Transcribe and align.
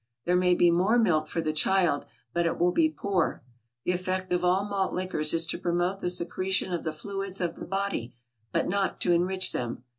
There 0.25 0.35
may 0.35 0.55
be 0.55 0.71
more 0.71 0.97
milk 0.97 1.27
for 1.27 1.41
the 1.41 1.53
child, 1.53 2.07
but 2.33 2.47
it 2.47 2.57
will 2.57 2.71
be 2.71 2.89
poor. 2.89 3.43
The 3.85 3.91
effect 3.91 4.33
of 4.33 4.43
all 4.43 4.65
malt 4.67 4.93
liquors 4.95 5.31
is 5.31 5.45
to 5.45 5.59
promote 5.59 5.99
the 5.99 6.09
secretion 6.09 6.73
of 6.73 6.81
the 6.81 6.91
fluids 6.91 7.39
of 7.39 7.53
the 7.53 7.65
body, 7.65 8.15
but 8.51 8.67
not 8.67 8.99
to 9.01 9.11
enrich 9.11 9.51
them. 9.51 9.83